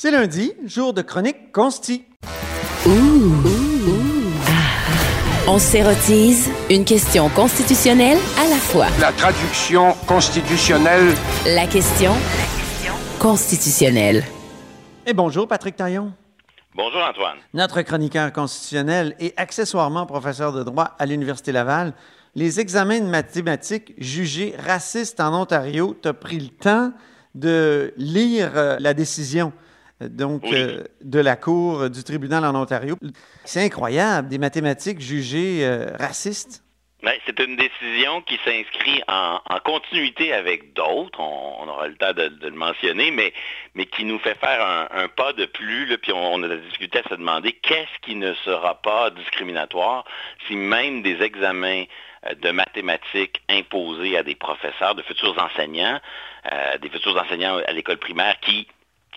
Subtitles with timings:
[0.00, 2.04] C'est lundi, jour de chronique consti.
[5.48, 8.86] On s'érotise une question constitutionnelle à la fois.
[9.00, 11.12] La traduction constitutionnelle.
[11.46, 12.12] La question
[13.18, 14.22] constitutionnelle.
[15.04, 16.12] Et bonjour, Patrick Taillon.
[16.76, 17.38] Bonjour Antoine.
[17.52, 21.92] Notre chroniqueur constitutionnel et accessoirement professeur de droit à l'Université Laval.
[22.36, 26.92] Les examens de mathématiques jugés racistes en Ontario, tu as pris le temps
[27.34, 29.52] de lire euh, la décision
[30.00, 30.52] donc Oui.
[30.54, 32.96] euh, de la Cour du tribunal en Ontario.
[33.44, 36.62] C'est incroyable, des mathématiques jugées euh, racistes.
[37.00, 41.94] Ben, c'est une décision qui s'inscrit en, en continuité avec d'autres, on, on aura le
[41.94, 43.32] temps de, de le mentionner, mais,
[43.76, 46.56] mais qui nous fait faire un, un pas de plus, là, puis on, on a
[46.56, 50.04] discuté à se demander qu'est-ce qui ne sera pas discriminatoire
[50.48, 51.84] si même des examens
[52.26, 56.00] euh, de mathématiques imposés à des professeurs, de futurs enseignants,
[56.52, 58.66] euh, des futurs enseignants à l'école primaire qui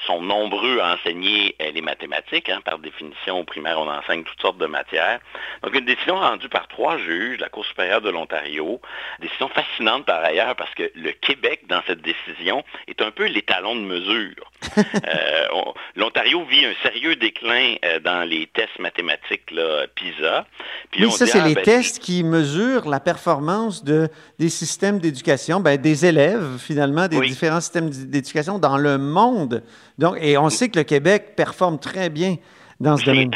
[0.07, 2.49] sont nombreux à enseigner euh, les mathématiques.
[2.49, 2.59] hein.
[2.65, 5.19] Par définition, au primaire, on enseigne toutes sortes de matières.
[5.63, 8.81] Donc, une décision rendue par trois juges de la Cour supérieure de l'Ontario.
[9.19, 13.75] Décision fascinante par ailleurs parce que le Québec, dans cette décision, est un peu l'étalon
[13.75, 14.35] de mesure.
[14.77, 20.45] Euh, on- L'Ontario vit un sérieux déclin euh, dans les tests mathématiques là, PISA.
[20.91, 24.07] Puis Oui, on ça, c'est ah, les ben, tests qui mesurent la performance de,
[24.39, 27.27] des systèmes d'éducation, ben, des élèves, finalement, des Oui.
[27.29, 29.63] différents systèmes d'éducation dans le monde.
[30.01, 32.37] Donc, et on sait que le Québec performe très bien
[32.79, 33.29] dans ce domaine.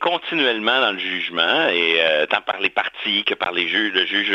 [0.00, 4.06] Continuellement dans le jugement, et euh, tant par les partis que par les juges, le
[4.06, 4.30] juge,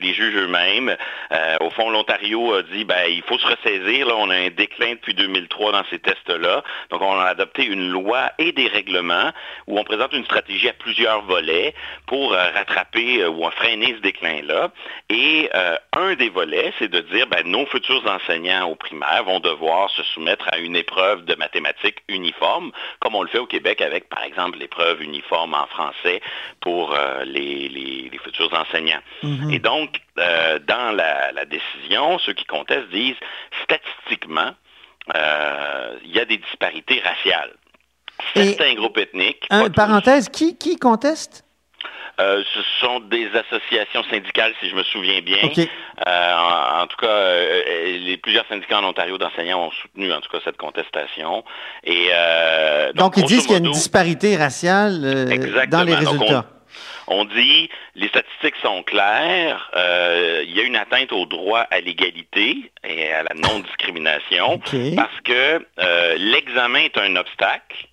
[0.00, 0.96] les juges eux-mêmes.
[1.32, 4.08] Euh, au fond, l'Ontario a dit ben il faut se ressaisir.
[4.08, 6.64] Là, on a un déclin depuis 2003 dans ces tests-là.
[6.90, 9.30] Donc, on a adopté une loi et des règlements
[9.68, 11.74] où on présente une stratégie à plusieurs volets
[12.06, 14.72] pour euh, rattraper ou freiner ce déclin-là.
[15.10, 15.50] Et
[15.92, 20.02] un des volets, c'est de dire ben nos futurs enseignants au primaire vont devoir se
[20.02, 24.24] soumettre à une épreuve de mathématiques uniforme, comme on le fait au Québec avec, par
[24.24, 26.20] exemple, l'épreuve uniforme en français
[26.60, 29.02] pour euh, les, les- les futurs enseignants.
[29.50, 33.16] Et donc, euh, dans la, la décision, ceux qui contestent disent,
[33.64, 34.50] statistiquement,
[35.14, 37.52] euh, il y a des disparités raciales.
[38.34, 41.43] Et- Certains groupes ethniques, Un- tous, parenthèse, qui, qui conteste?
[42.20, 45.38] Euh, ce sont des associations syndicales, si je me souviens bien.
[46.06, 50.20] Euh, en, en tout cas, euh, les plusieurs syndicats en Ontario d'enseignants ont soutenu en
[50.20, 51.44] tout cas cette contestation.
[51.84, 52.08] Et
[52.94, 55.00] Donc, ils disent qu'il y a une disparité raciale
[55.68, 56.44] dans les Donc, on- résultats.
[57.06, 61.78] On dit, les statistiques sont claires, euh, il y a une atteinte au droit à
[61.80, 64.58] l'égalité et à la non-discrimination
[64.96, 67.86] parce que euh, l'examen est un obstacle.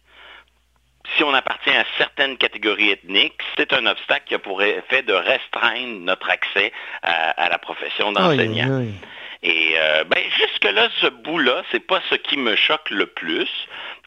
[1.16, 5.14] Si on appartient à certaines catégories ethniques, c'est un obstacle qui a pour effet de
[5.14, 6.72] restreindre notre accès
[7.04, 8.80] à, à la profession d'enseignant.
[8.80, 9.08] Oui, oui.
[9.44, 13.50] Et euh, ben, jusque-là, ce bout-là, c'est pas ce qui me choque le plus.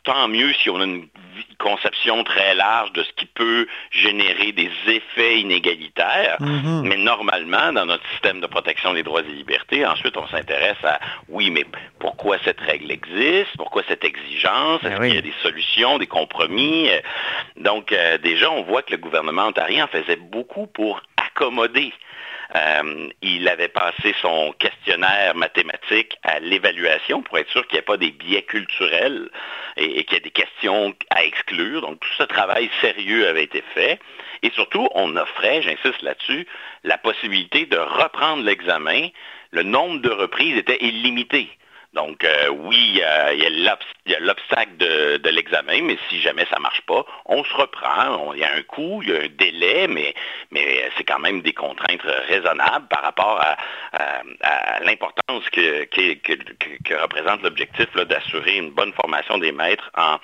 [0.05, 1.09] Tant mieux si on a une
[1.59, 6.37] conception très large de ce qui peut générer des effets inégalitaires.
[6.41, 6.83] Mhm.
[6.85, 11.01] Mais normalement, dans notre système de protection des droits et libertés, ensuite, on s'intéresse à,
[11.29, 11.65] oui, mais
[11.99, 13.57] pourquoi cette règle existe?
[13.57, 14.83] Pourquoi cette exigence?
[14.85, 15.07] Est-ce Ben oui.
[15.09, 16.91] qu'il y a des solutions, des compromis?
[16.91, 17.01] Euh,
[17.57, 21.93] Donc, euh, déjà, on voit que le gouvernement ontarien faisait beaucoup pour accommoder
[22.55, 27.83] euh, il avait passé son questionnaire mathématique à l'évaluation pour être sûr qu'il n'y ait
[27.83, 29.29] pas des biais culturels
[29.77, 31.81] et, qu'il y ait des questions à exclure.
[31.81, 33.99] Donc tout ce travail sérieux avait été fait.
[34.43, 36.47] Et surtout, on offrait, j'insiste là-dessus,
[36.83, 39.09] la possibilité de reprendre l'examen.
[39.51, 41.49] Le nombre de reprises était illimité.
[41.95, 47.05] Donc euh, oui, il y a- l'obstacle de, l'examen, mais si jamais ça marche pas,
[47.27, 48.33] on se reprend.
[48.35, 50.15] Il y a un coût, il y a un délai, mais,
[50.51, 53.57] mais c'est quand même des contraintes raisonnables par rapport à,
[54.85, 60.19] l'importance que, que- représente l'objectif d'assurer une bonne formation des maîtres en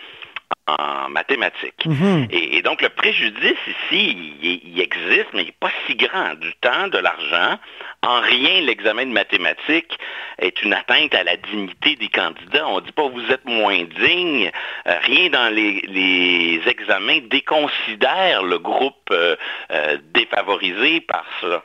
[0.67, 1.85] en mathématiques.
[1.87, 2.29] Mhm.
[2.31, 6.35] et, et donc le préjudice ici, il, il existe, mais il n'est pas si grand.
[6.41, 7.59] Du temps, de l'argent.
[8.03, 9.99] En rien, l'examen de mathématiques
[10.39, 12.67] est une atteinte à la dignité des candidats.
[12.69, 14.51] On ne dit pas vous êtes moins digne.
[14.87, 19.37] Euh, rien dans les, les examens déconsidère le groupe euh,
[19.71, 21.63] euh, défavorisé par ça.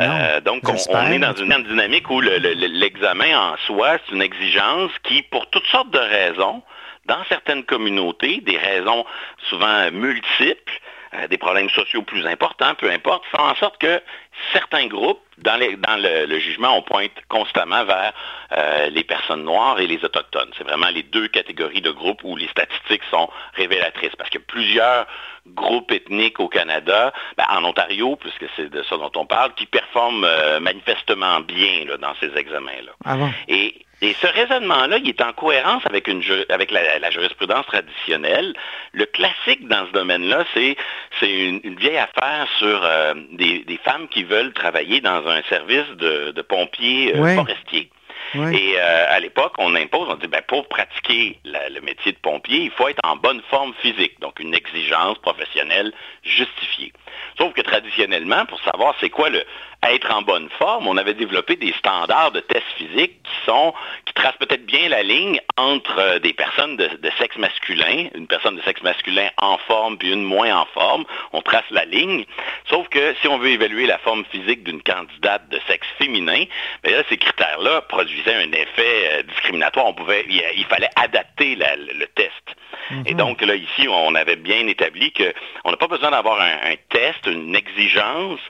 [0.00, 0.72] Euh, donc, on,
[1.12, 5.20] est dans une dynamique où le- le- le- l'examen en soi, c'est une exigence qui,
[5.22, 6.62] pour toutes sortes de raisons,
[7.06, 9.04] dans certaines communautés, des raisons
[9.48, 10.80] souvent multiples,
[11.14, 14.02] euh, des problèmes sociaux plus importants, peu importe, font en sorte que
[14.52, 18.12] certains groupes, dans, les- dans le, le jugement, on pointe constamment vers
[18.52, 20.50] euh, les personnes noires et les autochtones.
[20.58, 25.06] C'est vraiment les deux catégories de groupes où les statistiques sont révélatrices, parce que plusieurs
[25.46, 29.66] groupes ethniques au Canada, ben, en Ontario, puisque c'est de ça dont on parle, qui
[29.66, 32.92] performent euh, manifestement bien là, dans ces examens-là.
[33.04, 33.30] Ah bon?
[33.48, 38.54] Et, et ce raisonnement-là, il est en cohérence avec, une, avec la, la jurisprudence traditionnelle.
[38.92, 40.76] Le classique dans ce domaine-là, c'est,
[41.22, 45.88] une, une vieille affaire sur euh, des, des femmes qui veulent travailler dans un service
[45.96, 47.34] de, de pompiers euh, Ouais.
[47.36, 47.90] forestiers.
[48.52, 52.18] Et euh, à l'époque, on impose, on dit, ben, pour pratiquer la- le métier de
[52.18, 55.92] pompier, il faut être en bonne forme physique, donc une exigence professionnelle
[56.24, 56.92] justifiée.
[57.38, 59.44] Sauf que traditionnellement, pour savoir c'est quoi le
[59.92, 63.74] être en bonne forme, on avait développé des standards de tests physiques qui sont,
[64.06, 68.26] qui tracent peut-être bien la ligne entre euh, des personnes de, de sexe masculin, une
[68.26, 71.04] personne de sexe masculin en forme puis une moins en forme.
[71.32, 72.24] On trace la ligne.
[72.68, 76.44] Sauf que si on veut évaluer la forme physique d'une candidate de sexe féminin,
[76.82, 79.86] ben là, ces critères-là produisaient un effet euh, discriminatoire.
[79.86, 82.30] On pouvait, il, il fallait adapter la- le, le test.
[83.06, 86.74] Et donc là, ici, on avait bien établi qu'on n'a pas besoin d'avoir un, un
[86.90, 88.40] test, une exigence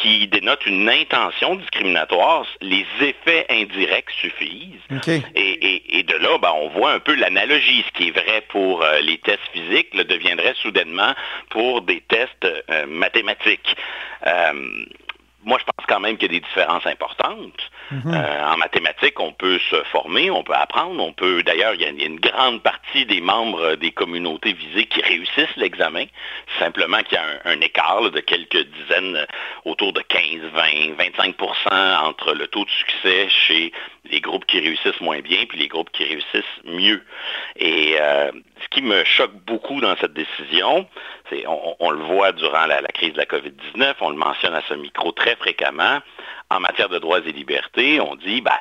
[0.00, 2.46] qui dénote une intention discriminatoire.
[2.60, 4.80] Les effets indirects suffisent.
[4.94, 5.08] OK.
[5.08, 7.84] Et, et- et de là, ben, on voit un peu l'analogie.
[7.86, 11.14] Ce qui est vrai pour euh, les tests physiques le deviendrait soudainement
[11.50, 13.74] pour des tests euh, mathématiques.
[14.26, 14.52] Euh,
[15.48, 17.70] moi, je pense quand même qu'il y a des différences importantes.
[17.90, 21.42] Euh, en mathématiques, on peut se former, on peut apprendre, on peut.
[21.42, 24.52] D'ailleurs, il y, a il y a une grande partie des membres euh, des communautés
[24.52, 26.04] visées qui réussissent l'examen.
[26.58, 29.26] Simplement qu'il y a un, un écart là, de quelques dizaines, euh,
[29.64, 30.20] autour de 15,
[30.52, 33.72] 20, 25% entre le taux de succès chez
[34.10, 37.02] les groupes qui réussissent moins bien puis les groupes qui réussissent mieux.
[37.56, 38.30] Et euh,
[38.62, 40.86] ce qui me choque beaucoup dans cette décision,
[41.30, 44.54] c'est on, on le voit durant la, la crise de la COVID-19, on le mentionne
[44.54, 45.98] à ce micro très fréquemment,
[46.50, 48.52] en matière de droits et libertés, on dit, ben,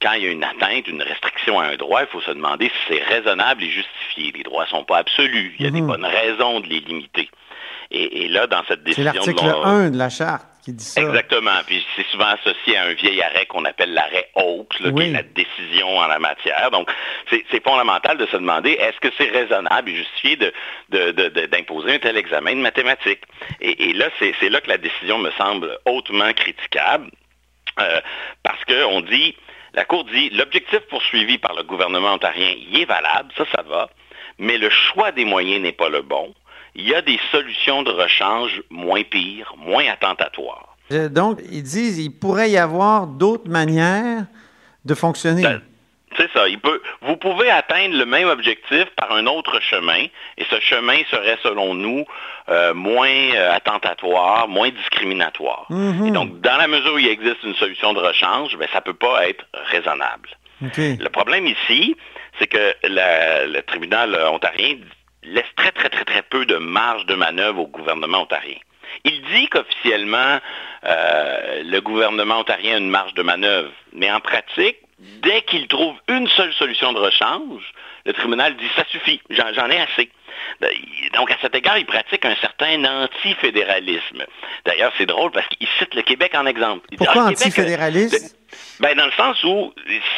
[0.00, 2.68] quand il y a une atteinte, une restriction à un droit, il faut se demander
[2.68, 4.32] si c'est raisonnable et justifié.
[4.36, 5.54] Les droits ne sont pas absolus.
[5.58, 7.30] Il y a des bonnes raisons de les limiter.
[7.90, 9.12] Et, et là, dans cette C'est décision...
[9.12, 11.00] l'article de l'on- 1 de la charte qui dit ça.
[11.00, 11.60] Exactement.
[11.66, 14.30] Puis c'est souvent associé à un vieil arrêt qu'on appelle l'arrêt
[14.80, 15.04] là, Oui.
[15.04, 16.70] qui est la décision en la matière.
[16.70, 16.90] Donc,
[17.30, 20.52] c'est fondamental de se demander est-ce que c'est raisonnable et justifié de-
[20.90, 23.22] de- de- de- d'imposer un tel examen de mathématiques?
[23.60, 27.10] Et, et là, c'est là que la décision me semble hautement critiquable.
[27.80, 28.00] Euh,
[28.42, 29.36] parce qu'on dit,
[29.74, 33.88] la Cour dit, l'objectif poursuivi par le gouvernement ontarien, il est valable, ça, ça va,
[34.38, 36.34] mais le choix des moyens n'est pas le bon.
[36.74, 40.76] Il y a des solutions de rechange moins pires, moins attentatoires.
[40.90, 44.24] Euh, Donc, ils disent il pourrait y avoir d'autres manières
[44.84, 45.42] de fonctionner.
[45.42, 45.60] Ben,
[46.16, 46.46] C'est ça.
[46.48, 50.04] Il peut, vous pouvez atteindre le même objectif par un autre chemin,
[50.38, 52.04] et ce chemin serait, selon nous,
[52.48, 55.66] euh, moins euh, attentatoire, moins discriminatoire.
[55.70, 56.06] Mhm.
[56.06, 58.84] Et donc, dans la mesure où il existe une solution de rechange, ben, ça ne
[58.84, 60.28] peut pas être raisonnable.
[60.78, 61.96] Le problème ici,
[62.38, 64.76] c'est que la- le tribunal ontarien
[65.22, 68.58] laisse très, très, très, très peu de marge de manœuvre au gouvernement ontarien.
[69.04, 70.38] Il dit qu'officiellement,
[70.84, 74.78] euh, le gouvernement ontarien a une marge de manœuvre, mais en pratique,
[75.22, 77.72] dès qu'il trouve une seule solution de rechange,
[78.04, 80.10] le tribunal dit ça suffit, j'en ai assez.
[81.14, 84.24] Donc, à cet égard, il pratique un certain antifédéralisme.
[84.64, 86.86] D'ailleurs, c'est drôle parce qu'il cite le Québec en exemple.
[86.90, 88.41] Il Pourquoi Ah,
[88.80, 89.72] ben, dans le sens où,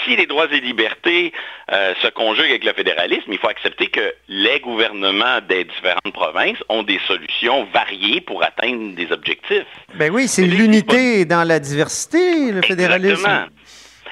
[0.05, 1.33] si les droits et libertés
[1.73, 6.59] euh, se conjuguent avec le fédéralisme, il faut accepter que les gouvernements des différentes provinces
[6.69, 9.67] ont des solutions variées pour atteindre des objectifs.
[9.95, 13.13] Ben oui, c'est l'unité dans la diversité, le fédéralisme.
[13.15, 13.47] Exactement.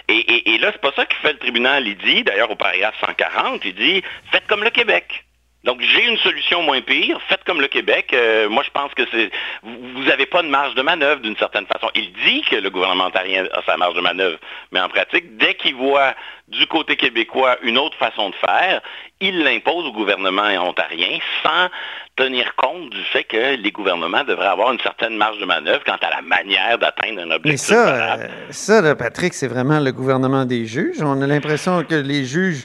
[0.08, 1.86] Et, et- et là, c'est pas ça que fait le tribunal.
[1.86, 5.24] Il dit, d'ailleurs au paragraphe 140, il dit, faites comme le Québec.
[5.64, 8.10] Donc, j'ai une solution moins pire, faites comme le Québec.
[8.12, 9.30] Euh, moi, je pense que c'est
[9.62, 11.88] vous n'avez pas de marge de manœuvre d'une certaine façon.
[11.94, 14.38] Il dit que le gouvernement ontarien a sa marge de manœuvre,
[14.72, 16.14] mais en pratique, dès qu'il voit
[16.48, 18.82] du côté québécois une autre façon de faire,
[19.20, 21.68] il l'impose au gouvernement ontarien sans
[22.16, 25.96] tenir compte du fait que les gouvernements devraient avoir une certaine marge de manœuvre quant
[26.00, 27.68] à la manière d'atteindre un objectif.
[27.70, 31.00] Mais ça, euh, ça là, Patrick, c'est vraiment le gouvernement des juges.
[31.00, 32.64] On a l'impression que les juges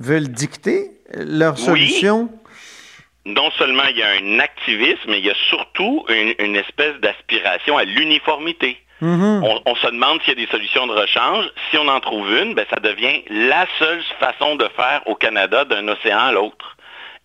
[0.00, 1.64] veulent dicter leur Oui.
[1.64, 2.28] solution?
[3.26, 6.96] non seulement il y a un activisme, mais il y a surtout une, une espèce
[7.02, 8.78] d'aspiration à l'uniformité.
[9.02, 9.42] Mhm.
[9.44, 11.44] On, on se demande s'il y a des solutions de rechange.
[11.70, 15.66] Si on en trouve une, ben, ça devient la seule façon de faire au Canada
[15.66, 16.76] d'un océan à l'autre.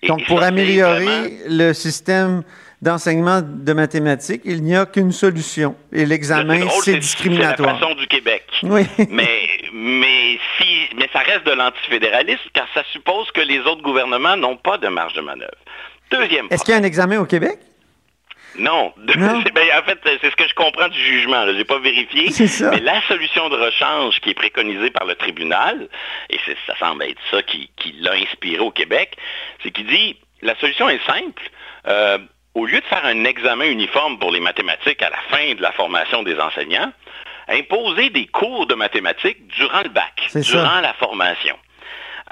[0.05, 2.43] Donc, et pour améliorer vraiment- le système
[2.83, 5.75] d'enseignement de mathématiques, il n'y a qu'une solution.
[5.91, 7.73] Et l'examen, C'est drôle, c'est discriminatoire.
[7.73, 8.43] la façon du Québec.
[8.63, 8.83] Oui.
[9.09, 10.65] mais, mais, si,
[10.97, 14.87] mais ça reste de l'antifédéralisme car ça suppose que les autres gouvernements n'ont pas de
[14.89, 15.51] marge de manœuvre.
[16.11, 17.57] Deuxième Est-ce qu'il y a un examen au Québec?
[18.59, 18.93] Non.
[18.97, 19.41] De- Non?
[19.43, 21.45] c'est- ben, en fait, c'est ce que je comprends du jugement.
[21.47, 22.29] Je n'ai pas vérifié.
[22.31, 22.69] C'est ça.
[22.69, 25.87] Mais la solution de rechange qui est préconisée par le tribunal,
[26.29, 29.15] et c'est- ça semble être ça qui, qui l'a inspiré au Québec,
[29.63, 31.41] c'est qu'il dit la solution est simple.
[31.87, 32.17] Euh,
[32.55, 35.71] au lieu de faire un examen uniforme pour les mathématiques à la fin de la
[35.71, 36.91] formation des enseignants,
[37.47, 40.39] imposer des cours de mathématiques durant le bac, ça.
[40.39, 41.57] durant la formation.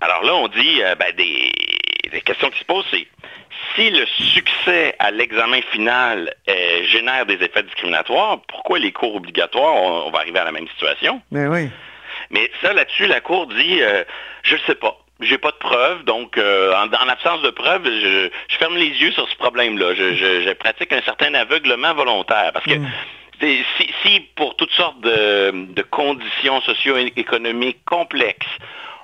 [0.01, 3.07] Alors là, on dit, euh, ben, des, questions qui se posent, c'est
[3.75, 9.75] si le succès à l'examen final euh, génère des effets discriminatoires, pourquoi les cours obligatoires,
[9.75, 11.21] on, on va arriver à la même situation?
[11.31, 11.69] Mais oui.
[12.29, 14.03] Mais ça, là-dessus, la Cour dit, euh,
[14.43, 14.97] je ne sais pas.
[15.21, 18.89] J'ai pas de preuves, donc euh, en, en absence de preuves, je, je ferme les
[18.89, 19.93] yeux sur ce problème-là.
[19.93, 22.51] Je, je- je pratique un certain aveuglement volontaire.
[22.53, 22.71] Parce que
[23.39, 28.47] c'est- si, si pour toutes sortes de, de conditions socio-économiques complexes,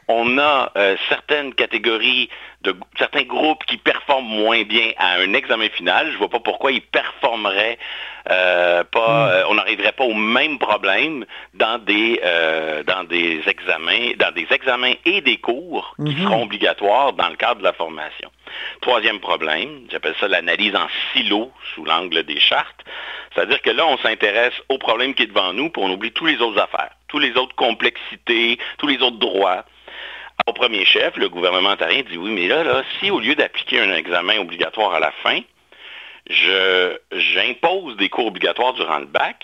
[0.08, 2.30] on a euh, certaines catégories,
[2.62, 6.72] de certains groupes qui performent moins bien à un examen final, je vois pas pourquoi
[6.72, 7.78] ils performeraient
[8.30, 12.20] euh, pas, euh, on n'arriverait pas au même problème dans des
[12.88, 16.24] dans des examens, dans des examens et des cours qui Mhm.
[16.24, 18.30] seront obligatoires dans le cadre de la formation.
[18.82, 22.84] Troisième problème, j'appelle ça l'analyse en silo sous l'angle des chartes.
[23.34, 26.26] C'est-à-dire que là, on s'intéresse au problème qui est devant nous, puis on oublie tous
[26.26, 29.64] les autres affaires, tous les autres complexités, tous les autres droits.
[30.46, 33.80] Au premier chef, le gouvernement ontarien dit oui, mais là, là, si au lieu d'appliquer
[33.82, 35.40] un examen obligatoire à la fin,
[36.30, 39.44] j'impose des cours obligatoires durant le bac,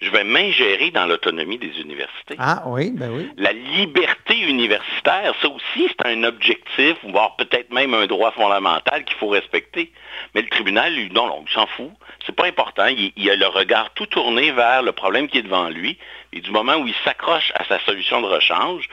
[0.00, 2.36] je vais m'ingérer dans l'autonomie des universités.
[2.38, 3.30] Ah oui, ben oui.
[3.38, 9.16] La liberté universitaire, ça aussi, c'est un objectif, voire peut-être même un droit fondamental qu'il
[9.16, 9.90] faut respecter.
[10.34, 11.90] Mais le tribunal, lui, non, non, il s'en fout.
[12.26, 12.86] C'est pas important.
[12.86, 15.98] Il, il a le regard tout tourné vers le problème qui est devant lui.
[16.32, 18.88] Et du moment où il s'accroche à sa solution de rechange,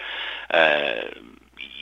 [0.54, 1.02] euh,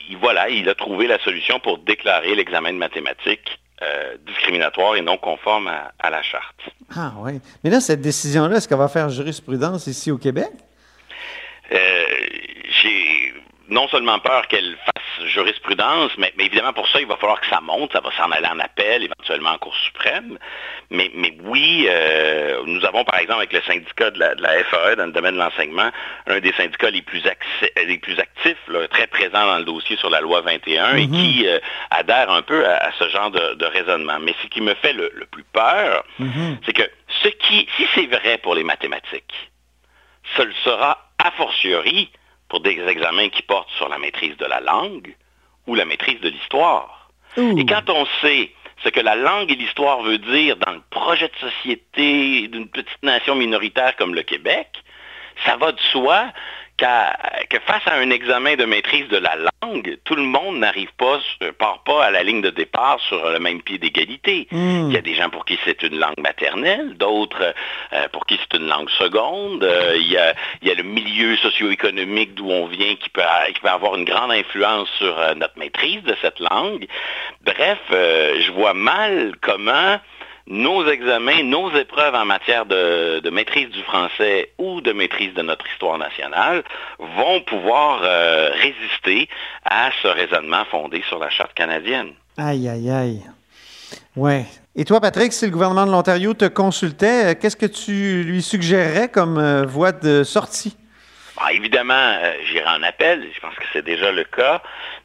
[0.08, 5.02] il, voilà, il a trouvé la solution pour déclarer l'examen de mathématiques euh, discriminatoire et
[5.02, 6.60] non conforme à, à la charte.
[6.94, 7.40] Ah oui.
[7.64, 10.50] Mais là, cette décision-là, est-ce qu'elle va faire jurisprudence ici au Québec?
[11.72, 12.04] Euh,
[12.82, 13.34] j'ai
[13.72, 17.46] non seulement peur qu'elle fasse jurisprudence, mais, mais évidemment pour ça, il va falloir que
[17.48, 20.38] ça monte, ça va s'en aller en appel, éventuellement en Cour suprême.
[20.90, 24.62] Mais, mais oui, euh, nous avons par exemple avec le syndicat de la, de la
[24.64, 25.90] FAE dans le domaine de l'enseignement,
[26.26, 29.96] un des syndicats les plus, accès- les plus actifs, là, très présent dans le dossier
[29.96, 31.58] sur la loi 21 et qui euh,
[31.90, 34.18] adhère un peu à, à ce genre de, de raisonnement.
[34.20, 36.04] Mais ce qui me fait le, le plus peur,
[36.66, 36.88] c'est que
[37.22, 39.50] ce qui, si c'est vrai pour les mathématiques,
[40.36, 42.10] ce le sera a fortiori
[42.52, 45.16] pour des examens qui portent sur la maîtrise de la langue
[45.66, 47.08] ou la maîtrise de l'histoire.
[47.38, 48.52] Et quand on sait
[48.84, 53.02] ce que la langue et l'histoire veut dire dans le projet de société d'une petite
[53.02, 54.68] nation minoritaire comme le Québec,
[55.46, 56.26] ça va de soi
[56.78, 61.20] que face à un examen de maîtrise de la langue, tout le monde n'arrive pas,
[61.58, 64.48] part pas à la ligne de départ sur le même pied d'égalité.
[64.50, 64.88] Hmm.
[64.88, 67.54] Il y a des gens pour qui c'est une langue maternelle, d'autres
[67.92, 69.62] euh, pour qui c'est une langue seconde.
[69.62, 73.22] Euh, il, y a, il y a le milieu socio-économique d'où on vient qui peut,
[73.54, 76.86] qui peut avoir une grande influence sur euh, notre maîtrise de cette langue.
[77.44, 79.98] Bref, je vois mal comment
[80.46, 85.42] nos examens, nos épreuves en matière de, de maîtrise du français ou de maîtrise de
[85.42, 86.64] notre histoire nationale
[86.98, 89.28] vont pouvoir euh, résister
[89.64, 92.12] à ce raisonnement fondé sur la Charte canadienne.
[92.36, 93.22] Aïe, aïe, aïe.
[94.16, 94.44] Ouais.
[94.74, 98.42] Et toi, Patrick, si le gouvernement de l'Ontario te consultait, euh, qu'est-ce que tu lui
[98.42, 100.76] suggérerais comme euh, voie de sortie?
[101.36, 104.62] Bon, évidemment, euh, j'irai en appel, je pense que c'est déjà le cas,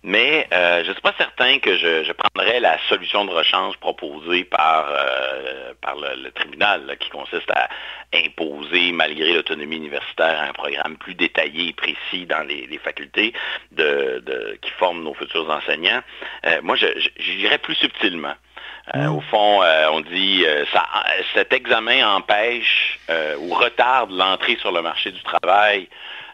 [0.07, 3.75] mais euh, je ne suis pas certain que je, je prendrais la solution de rechange
[3.77, 7.67] proposée par, euh, par le, le tribunal, là, qui consiste à
[8.13, 13.33] imposer, malgré l'autonomie universitaire, un programme plus détaillé et précis dans les, les facultés
[13.73, 16.01] de, de- qui forment nos futurs enseignants.
[16.45, 16.77] Euh, moi,
[17.17, 18.35] j'irais plus subtilement.
[18.95, 20.85] Euh, Au fond, euh, on dit euh, ça,
[21.33, 22.97] cet examen empêche
[23.39, 25.89] ou retarde l'entrée sur le marché du travail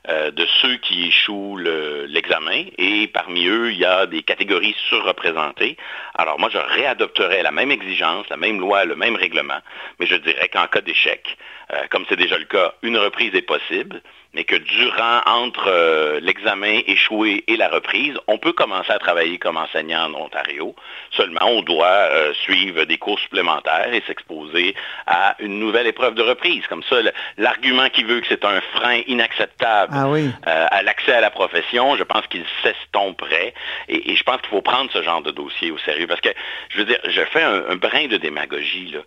[0.10, 2.65] euh, de ceux qui échouent le- l'examen.
[2.77, 5.77] Et parmi eux, il y a des catégories surreprésentées.
[6.15, 9.60] Alors moi, je réadopterais la même exigence, la même loi, le même règlement,
[10.00, 11.38] mais je dirais qu'en cas d'échec,
[11.72, 14.01] euh, comme c'est déjà le cas, une reprise est possible,
[14.34, 19.38] mais que durant, entre euh, l'examen échoué et la reprise, on peut commencer à travailler
[19.38, 20.75] comme enseignant en Ontario.
[21.12, 24.75] Seulement, on doit euh, suivre des cours supplémentaires et s'exposer
[25.06, 26.66] à une nouvelle épreuve de reprise.
[26.68, 26.96] Comme ça,
[27.38, 30.30] l'argument qui veut que c'est un frein inacceptable ah oui.
[30.48, 33.54] euh, à l'accès à la profession, je pense qu'il s'estomperait.
[33.88, 36.08] Et, et, je pense qu'il faut prendre ce genre de dossier au sérieux.
[36.08, 36.30] Parce que,
[36.70, 39.02] je veux dire, je fais un, un brin de démagogie, là.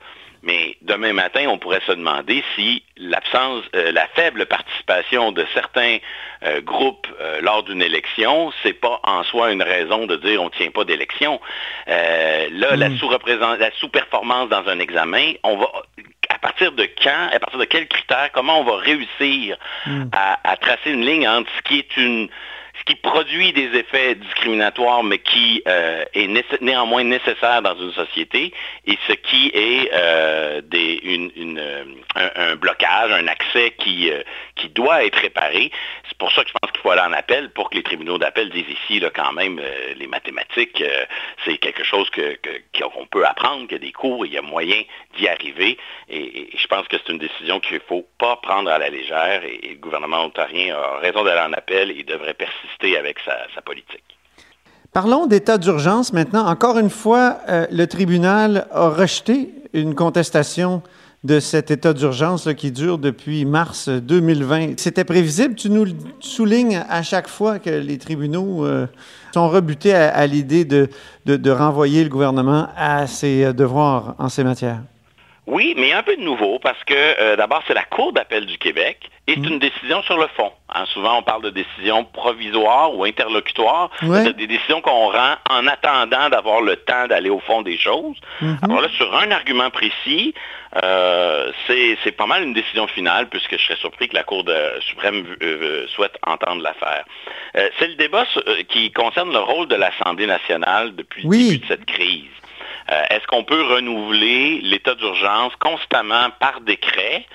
[0.46, 5.98] Mais demain matin, on pourrait se demander si l'absence, euh, la faible participation de certains
[6.44, 10.48] euh, groupes euh, lors d'une élection, c'est pas en soi une raison de dire on
[10.50, 11.40] tient pas d'élection.
[11.88, 15.66] là, la la sous-performance dans un examen, on va
[16.28, 20.04] à partir de quand, à partir de quels critères, comment on va réussir mm.
[20.12, 22.28] à, à, tracer une ligne entre ce qui est une
[22.86, 28.52] qui produit des effets discriminatoires, mais qui euh, est néanmoins nécessaire dans une société,
[28.86, 31.60] et ce qui est euh, une,
[32.14, 34.22] un, blocage, un accès qui, euh,
[34.54, 35.72] qui doit être réparé.
[36.08, 38.18] C'est pour ça que je pense qu'il faut aller en appel pour que les tribunaux
[38.18, 41.04] d'appel disent ici, quand même, euh, les mathématiques, euh,
[41.44, 44.42] c'est quelque chose qu'on que, peut apprendre, qu'il y a des cours, il y a
[44.42, 44.82] moyen
[45.16, 45.76] d'y arriver,
[46.08, 48.90] et, et, je pense que c'est une décision qu'il ne faut pas prendre à la
[48.90, 53.16] légère, et, et le gouvernement ontarien a raison d'aller en appel et devrait persister avec
[53.24, 54.02] sa, politique.
[54.92, 56.46] Parlons d'état d'urgence maintenant.
[56.46, 60.82] Encore une fois, euh, le tribunal a rejeté une contestation
[61.24, 64.78] de cet état d'urgence qui dure depuis mars 2020.
[64.78, 65.54] C'était prévisible?
[65.54, 65.86] Tu nous
[66.20, 68.86] soulignes à chaque fois que les tribunaux euh,
[69.34, 74.82] sont rebutés à, l'idée de, renvoyer le gouvernement à ses devoirs en ces matières?
[75.46, 78.58] Oui, mais un peu de nouveau parce que euh, d'abord, c'est la Cour d'appel du
[78.58, 79.52] Québec et c'est mmh.
[79.52, 80.50] une décision sur le fond.
[80.74, 83.90] Hein, souvent, on parle de décisions provisoires ou interlocutoires.
[84.02, 84.24] Ouais.
[84.24, 88.16] C'est des décisions qu'on rend en attendant d'avoir le temps d'aller au fond des choses.
[88.40, 88.54] Mmh.
[88.62, 90.34] Alors là, sur un argument précis,
[90.82, 94.56] euh, c'est pas mal une décision finale puisque je serais surpris que la Cour de,
[94.80, 97.04] suprême euh, souhaite entendre l'affaire.
[97.78, 98.26] C'est le débat
[98.68, 101.38] qui concerne le rôle de l'Assemblée nationale depuis oui.
[101.38, 102.24] le début de cette crise.
[102.90, 107.26] Euh, Est-ce qu'on peut renouveler l'état d'urgence constamment par décret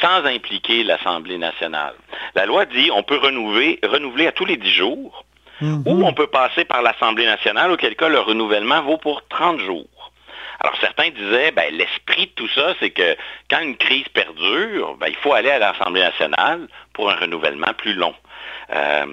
[0.00, 1.94] sans impliquer l'Assemblée nationale?
[2.34, 5.24] La loi dit on peut renouveler, renouveler à tous les dix jours
[5.62, 5.82] -hmm.
[5.86, 9.86] ou on peut passer par l'Assemblée nationale, auquel cas le renouvellement vaut pour 30 jours.
[10.60, 13.16] Alors certains disaient, ben, l'esprit de tout ça, c'est que
[13.48, 17.94] quand une crise perdure, ben, il faut aller à l'Assemblée nationale pour un renouvellement plus
[17.94, 18.14] long.
[18.70, 19.06] Euh,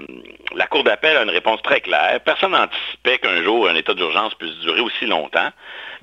[0.56, 2.20] la Cour d'appel a une réponse très claire.
[2.22, 5.50] Personne n'anticipait qu'un jour un état d'urgence puisse durer aussi longtemps,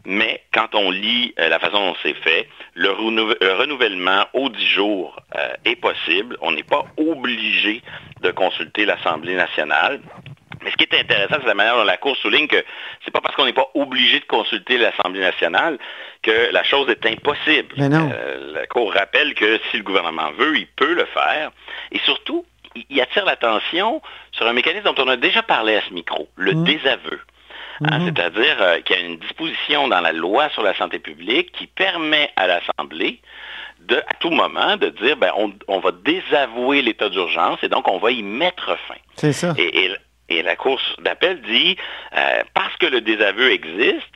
[0.04, 4.48] mais quand on lit euh, la façon dont c'est fait, le, renou le, renouvellement aux
[4.48, 6.36] 10 jours euh, est possible.
[6.40, 7.82] On n'est pas obligé
[8.22, 10.00] de consulter l'Assemblée nationale.
[10.64, 12.64] Mais ce qui est intéressant, c'est la manière dont la Cour souligne que
[13.04, 15.78] c'est pas parce qu'on n'est pas obligé de consulter l'Assemblée nationale
[16.22, 17.74] que la chose est impossible.
[17.80, 21.50] Euh, la Cour rappelle que si le gouvernement veut, il peut le faire.
[21.90, 25.92] Et surtout, il attire l'attention sur un mécanisme dont on a déjà parlé à ce
[25.92, 26.64] micro, le mmh.
[26.64, 27.20] désaveu.
[27.84, 28.04] Hein, mmh.
[28.06, 31.66] C'est-à-dire euh, qu'il y a une disposition dans la loi sur la santé publique qui
[31.66, 33.20] permet à l'Assemblée
[33.80, 37.88] de, à tout moment, de dire, ben, on, on va désavouer l'état d'urgence et donc
[37.88, 38.94] on va y mettre fin.
[39.16, 39.54] C'est ça.
[39.58, 39.96] Et, et,
[40.28, 41.76] et, la Cour d'appel dit,
[42.16, 44.06] euh, parce que le désaveu existe,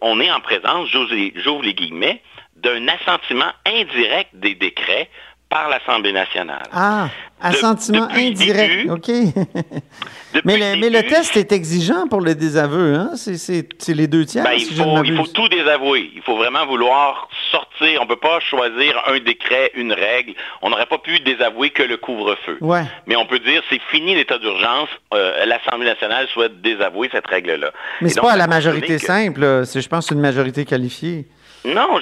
[0.00, 2.22] on est en présence, j'ouvre les guillemets,
[2.56, 5.10] d'un assentiment indirect des décrets
[5.48, 6.64] par l'Assemblée nationale.
[6.72, 7.08] Ah,
[7.40, 9.08] assentiment de, indirect, début, OK.
[10.44, 13.10] mais, le, mais, le, test est exigeant pour le désaveu, hein?
[13.14, 16.10] C'est les deux tiers, ben, il, si faut, il faut tout désavouer.
[16.16, 18.00] Il faut vraiment vouloir sortir.
[18.00, 20.34] On ne peut pas choisir un décret, une règle.
[20.62, 22.58] On n'aurait pas pu désavouer que le couvre-feu.
[22.60, 22.82] Ouais.
[23.06, 24.88] Mais on peut dire, c'est fini l'état d'urgence.
[25.14, 27.70] Euh, L'Assemblée nationale souhaite désavouer cette règle-là.
[28.00, 29.62] Mais c'est pas à la majorité simple.
[29.64, 31.26] C'est, je pense, une majorité qualifiée.
[31.66, 31.98] Non,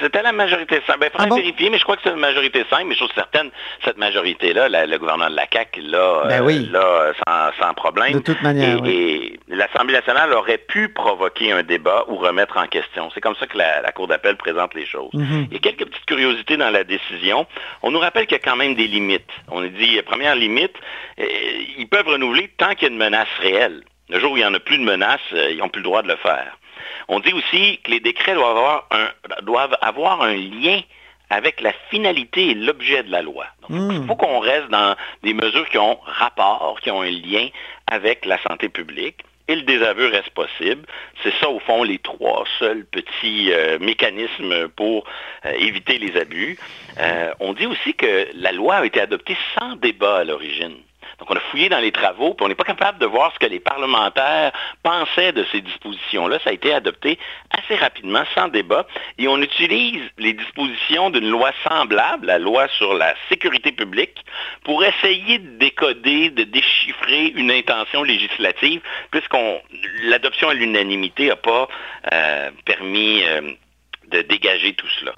[0.00, 0.98] c'était la majorité simple.
[1.00, 1.36] Ben, il faudrait ah bon?
[1.36, 2.84] vérifier, mais je crois que c'est une majorité simple.
[2.86, 3.50] Mais je suis certaine,
[3.84, 6.68] cette majorité-là, le gouvernement de la CAQ, là, ben oui.
[6.68, 8.12] euh, là sans, sans, problème.
[8.12, 9.38] De toute manière, et, oui.
[9.48, 13.10] et l'Assemblée nationale aurait pu provoquer un débat ou remettre en question.
[13.14, 15.14] C'est comme ça que la, la Cour d'appel présente les choses.
[15.14, 15.46] Mm -hmm.
[15.50, 17.46] Il y a quelques petites curiosités dans la décision.
[17.82, 19.32] On nous rappelle qu'il y a quand même des limites.
[19.48, 20.76] On dit, première limite,
[21.18, 21.24] euh,
[21.80, 23.78] ils peuvent renouveler tant qu'il y a une menace réelle.
[24.12, 25.88] Le jour où il n'y en a plus de menace, euh, ils n'ont plus le
[25.90, 26.50] droit de le faire.
[27.08, 29.08] On dit aussi que les décrets doivent avoir un,
[29.42, 30.80] doivent avoir un lien
[31.30, 33.46] avec la finalité et l'objet de la loi.
[33.62, 33.90] Donc, mmh.
[33.92, 37.48] Il faut qu'on reste dans des mesures qui ont rapport, qui ont un lien
[37.86, 39.22] avec la santé publique.
[39.48, 40.86] Et le désaveu reste possible.
[41.22, 45.04] C'est ça, au fond, les trois seuls petits euh, mécanismes pour
[45.44, 46.58] euh, éviter les abus.
[46.98, 50.74] Euh, on dit aussi que la loi a été adoptée sans débat à l'origine.
[51.18, 53.38] Donc, on a fouillé dans les travaux, puis on n'est pas capable de voir ce
[53.38, 54.52] que les parlementaires
[54.82, 56.38] pensaient de ces dispositions-là.
[56.44, 57.18] Ça a été adopté
[57.50, 62.94] assez rapidement, sans débat, et on utilise les dispositions d'une loi semblable, la loi sur
[62.94, 64.24] la sécurité publique,
[64.64, 69.60] pour essayer de décoder, de déchiffrer une intention législative, puisqu'on
[70.02, 71.68] l'adoption à l'unanimité n'a pas
[72.12, 73.52] euh, permis euh,
[74.08, 75.14] de dégager tout cela.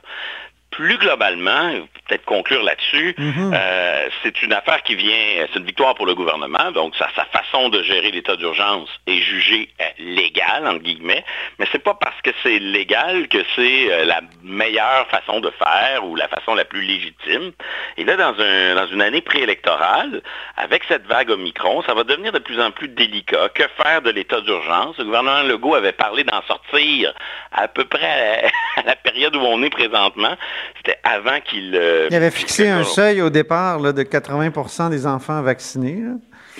[0.78, 1.72] Plus globalement,
[2.06, 3.52] peut-être conclure là-dessus, Mhm.
[3.52, 7.24] euh, c'est une affaire qui vient, c'est une victoire pour le gouvernement, donc sa, sa
[7.24, 11.24] façon de gérer l'état d'urgence est jugée euh, légale, entre guillemets,
[11.58, 16.04] mais c'est pas parce que c'est légal que c'est euh, la meilleure façon de faire
[16.06, 17.50] ou la façon la plus légitime.
[17.96, 20.22] Et là, dans, un, dans une année préélectorale,
[20.56, 23.48] avec cette vague Omicron, ça va devenir de plus en plus délicat.
[23.48, 24.96] Que faire de l'état d'urgence?
[24.98, 27.12] Le gouvernement Legault avait parlé d'en sortir
[27.50, 30.36] à peu près à la, à la période où on est présentement.
[30.76, 31.74] C'était avant qu'il...
[31.74, 36.00] euh, Il avait fixé un seuil au départ là, de 80% des enfants vaccinés.
[36.02, 36.12] là.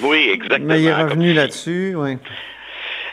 [0.03, 0.67] Oui, exactement.
[0.75, 2.17] Mais il est revenu là-dessus, oui.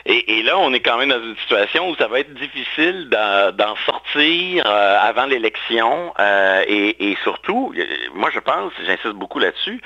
[0.08, 3.08] Et, et là, on est quand même dans une situation où ça va être difficile
[3.10, 6.12] d'en sortir euh, avant l'élection.
[6.20, 7.74] euh, et, et surtout,
[8.14, 9.80] moi je pense, j'insiste beaucoup là-dessus,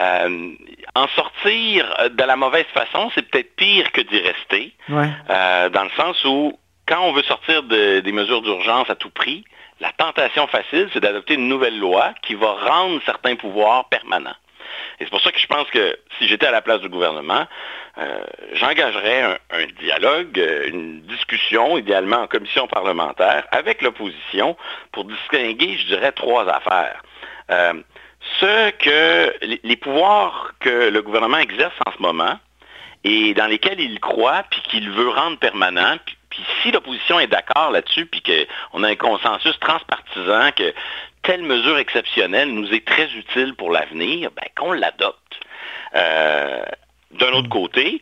[0.00, 0.50] euh,
[0.94, 4.72] en sortir de la mauvaise façon, c'est peut-être pire que d'y rester.
[4.88, 5.08] Ouais.
[5.70, 9.44] Dans le sens où, quand on veut sortir de- des mesures d'urgence à tout prix,
[9.80, 14.36] la tentation facile, c'est d'adopter une nouvelle loi qui va rendre certains pouvoirs permanents.
[14.98, 17.46] Et c'est pour ça que je pense que si j'étais à la place du gouvernement,
[17.98, 24.56] euh, j'engagerais un, dialogue, euh, une discussion, idéalement en commission parlementaire, avec l'opposition
[24.92, 27.02] pour distinguer, je dirais, trois affaires.
[27.50, 27.74] Euh,
[28.40, 32.38] ce que les, pouvoirs que le gouvernement exerce en ce moment
[33.04, 35.98] et dans lesquels il croit, puis qu'il veut rendre permanent,
[36.34, 40.74] puis si l'opposition est d'accord là-dessus, puis qu'on a un consensus transpartisan que
[41.22, 45.40] telle mesure exceptionnelle nous est très utile pour l'avenir, ben, qu'on l'adopte.
[45.94, 46.64] Euh,
[47.12, 48.00] D'un autre côté,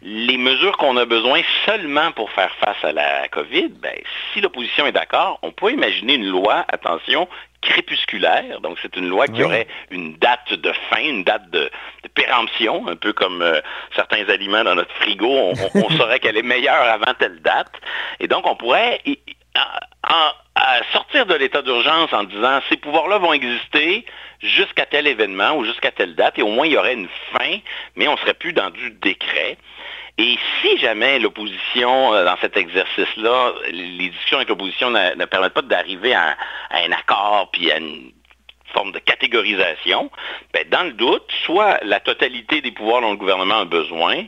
[0.00, 3.98] les mesures qu'on a besoin seulement pour faire face à la COVID, ben,
[4.32, 7.28] si l'opposition est d'accord, on peut imaginer une loi, attention,
[7.64, 8.60] crépusculaire.
[8.60, 9.44] Donc, c'est une loi qui Oui.
[9.44, 11.70] aurait une date de fin, une date de,
[12.02, 13.60] de péremption, un peu comme euh,
[13.96, 15.26] certains aliments dans notre frigo.
[15.28, 17.72] On, on- on saurait qu'elle est meilleure avant telle date.
[18.20, 22.76] Et donc, on pourrait y- y- en- à sortir de l'état d'urgence en disant ces
[22.76, 24.04] pouvoirs-là vont exister
[24.40, 27.58] jusqu'à tel événement ou jusqu'à telle date, et au moins il y aurait une fin,
[27.96, 29.56] mais on ne serait plus dans du décret.
[30.16, 35.54] Et si jamais l'opposition, euh, dans cet exercice-là, les discussions avec l'opposition ne, ne permettent
[35.54, 36.36] pas d'arriver à,
[36.70, 38.12] à un accord puis à une
[38.74, 40.10] forme de catégorisation,
[40.52, 44.24] ben, dans le doute, soit la totalité des pouvoirs dont le gouvernement a besoin,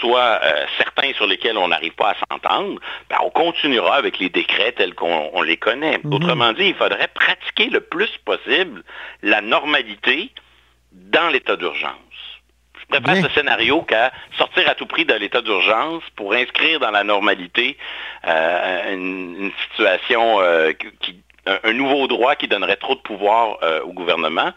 [0.00, 4.30] soit euh, certains sur lesquels on n'arrive pas à s'entendre, ben, on continuera avec les
[4.30, 5.98] décrets tels qu'on on les connaît.
[6.02, 6.14] Mhm.
[6.14, 8.82] Autrement dit, il faudrait pratiquer le plus possible
[9.22, 10.30] la normalité
[10.92, 11.94] dans l'état d'urgence.
[12.92, 13.28] Je préfère Bien.
[13.28, 17.76] ce scénario qu'à sortir à tout prix de l'état d'urgence pour inscrire dans la normalité
[18.26, 23.80] euh, une, une situation euh, qui- un, nouveau droit qui donnerait trop de pouvoir euh,
[23.82, 24.50] au gouvernement.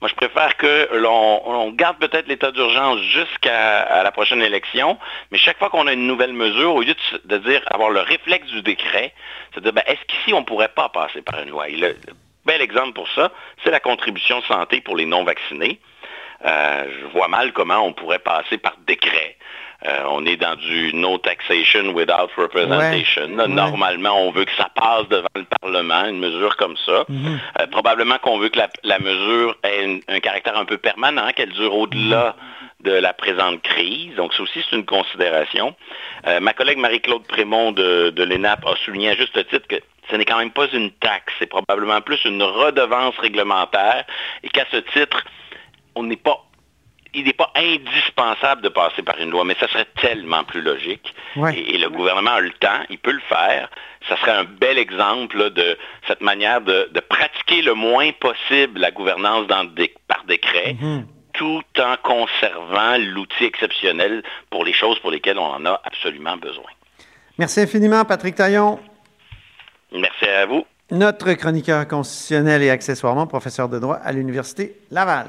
[0.00, 4.98] Moi, je préfère que l'on on garde peut-être l'état d'urgence jusqu'à la prochaine élection,
[5.32, 8.00] mais chaque fois qu'on a une nouvelle mesure, au lieu de, de dire avoir le
[8.00, 9.12] réflexe du décret,
[9.52, 11.68] c'est de dire ben, est-ce qu'ici on ne pourrait pas passer par une loi?
[11.68, 12.14] Et le, le
[12.46, 13.32] bel exemple pour ça,
[13.64, 15.80] c'est la contribution santé pour les non-vaccinés.
[16.44, 19.36] Euh, je vois mal comment on pourrait passer par décret.
[19.86, 23.28] Euh, on est dans du no taxation without representation.
[23.36, 23.46] Ouais.
[23.46, 27.04] Normalement, on veut que ça passe devant le Parlement, une mesure comme ça.
[27.08, 27.38] Mhm.
[27.60, 31.30] Euh, probablement qu'on veut que la, la mesure ait une- un caractère un peu permanent,
[31.34, 32.34] qu'elle dure au-delà
[32.80, 34.14] de la présente crise.
[34.16, 35.74] Donc, ça aussi, c'est une considération.
[36.26, 39.76] Euh, ma collègue Marie-Claude Prémont de, de l'ENAP a souligné à juste titre que
[40.10, 44.04] ce n'est quand même pas une taxe, c'est probablement plus une redevance réglementaire
[44.42, 45.22] et qu'à ce titre,
[45.98, 46.38] on n'est pas
[47.14, 51.14] il n'est pas indispensable de passer par une loi, mais ça serait tellement plus logique.
[51.36, 51.58] Ouais.
[51.58, 53.70] Et, et le gouvernement a le temps, il peut le faire.
[54.08, 58.78] Ça serait un bel exemple là, de cette manière de, de pratiquer le moins possible
[58.80, 59.66] la gouvernance dans
[60.06, 61.06] par décret, Mhm.
[61.32, 66.70] tout en conservant l'outil exceptionnel pour les choses pour lesquelles on en a absolument besoin.
[67.38, 68.78] Merci infiniment, Patrick Taillon,
[69.92, 70.66] Merci à vous.
[70.90, 75.28] notre chroniqueur constitutionnel et accessoirement professeur de droit à l'Université Laval.